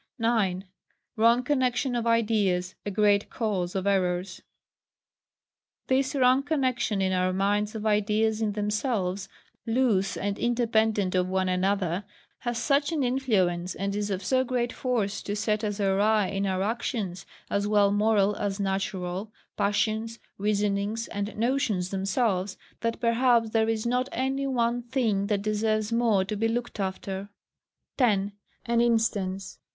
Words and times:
9. 0.17 0.65
Wrong 1.15 1.43
connexion 1.43 1.95
of 1.95 2.07
ideas 2.07 2.73
a 2.87 2.89
great 2.89 3.29
Cause 3.29 3.75
of 3.75 3.85
Errors. 3.85 4.41
This 5.85 6.15
wrong 6.15 6.41
connexion 6.41 7.03
in 7.03 7.13
our 7.13 7.31
minds 7.31 7.75
of 7.75 7.85
ideas 7.85 8.41
in 8.41 8.53
themselves 8.53 9.29
loose 9.67 10.17
and 10.17 10.39
independent 10.39 11.13
of 11.13 11.29
one 11.29 11.47
another, 11.47 12.03
has 12.39 12.57
such 12.57 12.91
an 12.91 13.03
influence, 13.03 13.75
and 13.75 13.95
is 13.95 14.09
of 14.09 14.23
so 14.25 14.43
great 14.43 14.73
force 14.73 15.21
to 15.21 15.35
set 15.35 15.63
us 15.63 15.79
awry 15.79 16.25
in 16.29 16.47
our 16.47 16.63
actions, 16.63 17.27
as 17.51 17.67
well 17.67 17.91
moral 17.91 18.35
as 18.37 18.59
natural, 18.59 19.31
passions, 19.55 20.17
reasonings, 20.39 21.07
and 21.09 21.37
notions 21.37 21.91
themselves, 21.91 22.57
that 22.79 22.99
perhaps 22.99 23.51
there 23.51 23.69
is 23.69 23.85
not 23.85 24.09
any 24.11 24.47
one 24.47 24.81
thing 24.81 25.27
that 25.27 25.43
deserves 25.43 25.93
more 25.93 26.25
to 26.25 26.35
be 26.35 26.47
looked 26.47 26.79
after. 26.79 27.29
10. 27.99 28.31
As 28.65 28.79
instance. 28.81 29.59